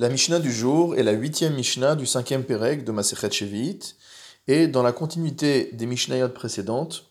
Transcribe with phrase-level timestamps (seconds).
[0.00, 3.96] La Mishnah du jour est la huitième Mishnah du cinquième Pérec de Masechet Shevit.
[4.46, 7.10] Et dans la continuité des Mishnayot précédentes,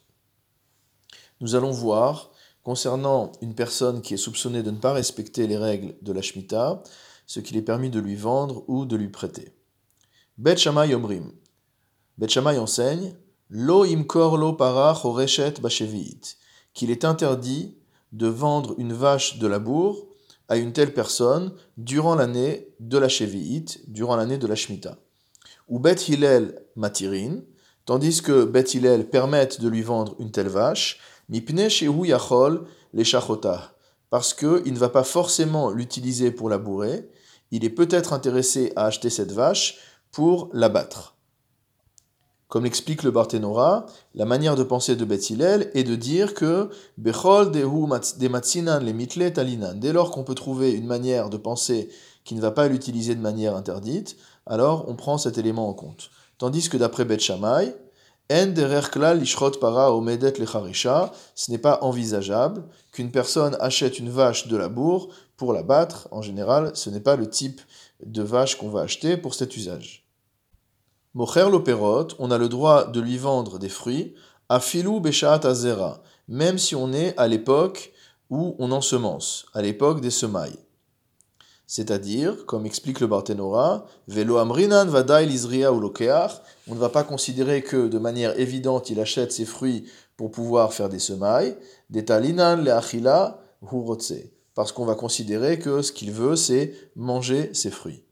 [1.42, 2.32] nous allons voir,
[2.64, 6.82] concernant une personne qui est soupçonnée de ne pas respecter les règles de la Shemitah,
[7.26, 9.54] ce qu'il est permis de lui vendre ou de lui prêter.
[10.38, 11.34] Bet Shammai Omrim.
[12.18, 13.18] Bet Shammai enseigne
[13.50, 16.38] Lo imkor lo para choreshet bashevit,
[16.74, 17.76] qu'il est interdit
[18.14, 20.07] de vendre une vache de labour
[20.50, 24.98] à une telle personne durant l'année de la Shevi'it, durant l'année de la Shemitah.
[25.68, 27.42] Ou Bet Hillel matirin,
[27.86, 33.04] tandis que Bet Hillel permette de lui vendre une telle vache, mipne shehu yachol les
[34.10, 37.10] parce qu'il ne va pas forcément l'utiliser pour labourer,
[37.52, 39.80] il est peut-être intéressé à acheter cette vache
[40.12, 41.17] pour l'abattre.
[42.48, 47.52] Comme l'explique le Barthénora, la manière de penser de Beth est de dire que Bechol
[47.52, 49.74] de talinan.
[49.76, 51.90] Dès lors qu'on peut trouver une manière de penser
[52.24, 54.16] qui ne va pas l'utiliser de manière interdite,
[54.46, 56.10] alors on prend cet élément en compte.
[56.38, 57.76] Tandis que d'après Beth Shammai,
[58.32, 65.10] En lishrot para omedet ce n'est pas envisageable qu'une personne achète une vache de labour
[65.36, 66.08] pour la battre.
[66.12, 67.62] En général, ce n'est pas le type
[68.06, 70.07] de vache qu'on va acheter pour cet usage.
[71.18, 74.14] Mocher l'opérote, on a le droit de lui vendre des fruits,
[74.50, 77.92] à filou beshaat azera, même si on est à l'époque
[78.30, 80.60] où on ensemence, à l'époque des semailles.
[81.66, 85.92] C'est-à-dire, comme explique le Barthénora, velo amrinan vadail lisria ou
[86.68, 89.86] on ne va pas considérer que de manière évidente il achète ses fruits
[90.18, 91.58] pour pouvoir faire des semailles,
[91.90, 93.42] detalinan le achila
[94.54, 98.04] parce qu'on va considérer que ce qu'il veut c'est manger ses fruits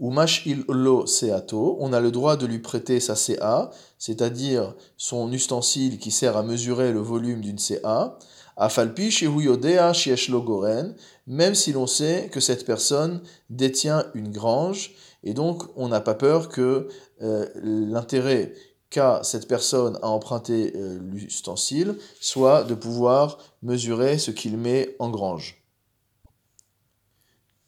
[0.00, 0.14] ou
[0.46, 5.98] il lo seato, on a le droit de lui prêter sa CA, c'est-à-dire son ustensile
[5.98, 8.18] qui sert à mesurer le volume d'une CA,
[8.56, 10.94] afalpi yodea shieshlo goren,
[11.26, 16.14] même si l'on sait que cette personne détient une grange, et donc on n'a pas
[16.14, 16.88] peur que
[17.22, 18.54] euh, l'intérêt
[18.88, 25.10] qu'a cette personne à emprunter euh, l'ustensile soit de pouvoir mesurer ce qu'il met en
[25.10, 25.59] grange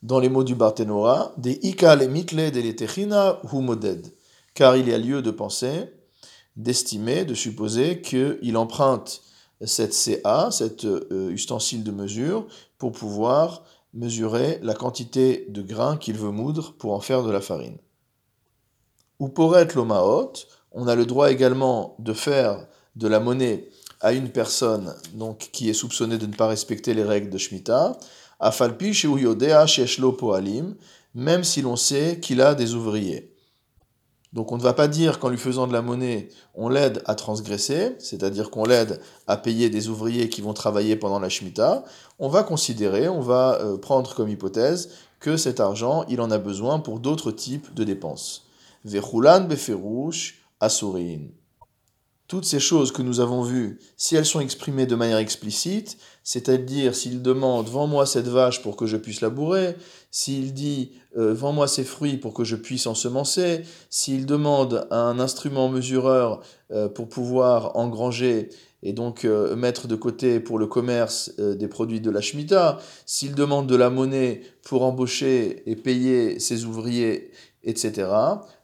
[0.02, 4.12] dans les mots du Barthénora, des ikal et mitle de ou moded,
[4.54, 5.92] car il y a lieu de penser,
[6.56, 9.22] d'estimer, de supposer qu'il emprunte
[9.64, 12.46] cette CA, cet euh, ustensile de mesure,
[12.78, 13.64] pour pouvoir
[13.94, 17.78] mesurer la quantité de grains qu'il veut moudre pour en faire de la farine.
[19.20, 20.32] Ou pour être l'omaot,
[20.72, 23.68] on a le droit également de faire de la monnaie
[24.00, 27.96] à une personne donc, qui est soupçonnée de ne pas respecter les règles de Shemitah,
[28.42, 28.92] Afalpi
[31.14, 33.32] même si l'on sait qu'il a des ouvriers.
[34.32, 37.14] Donc on ne va pas dire qu'en lui faisant de la monnaie, on l'aide à
[37.14, 41.84] transgresser, c'est-à-dire qu'on l'aide à payer des ouvriers qui vont travailler pendant la Shemitah.
[42.18, 46.38] On va considérer, on va euh, prendre comme hypothèse que cet argent, il en a
[46.38, 48.48] besoin pour d'autres types de dépenses.
[52.32, 56.94] Toutes ces choses que nous avons vues, si elles sont exprimées de manière explicite, c'est-à-dire
[56.94, 59.76] s'il demande Vends-moi cette vache pour que je puisse labourer,
[60.10, 65.68] s'il dit euh, Vends-moi ces fruits pour que je puisse ensemencer, s'il demande un instrument
[65.68, 66.40] mesureur
[66.70, 68.48] euh, pour pouvoir engranger
[68.82, 73.34] et donc euh, mettre de côté pour le commerce des produits de la Shemitah, s'il
[73.34, 77.30] demande de la monnaie pour embaucher et payer ses ouvriers
[77.64, 78.08] etc.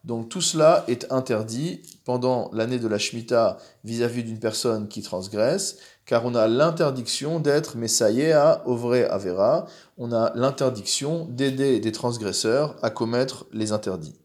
[0.05, 5.79] Donc tout cela est interdit pendant l'année de la Shemitah vis-à-vis d'une personne qui transgresse,
[6.07, 9.67] car on a l'interdiction d'être Messaïa Ovre Avera,
[9.97, 14.19] on a l'interdiction d'aider des transgresseurs à commettre les interdits.